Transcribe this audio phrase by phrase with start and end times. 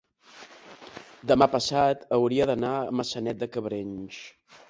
[1.31, 4.19] demà passat hauria d'anar a Maçanet de Cabrenys.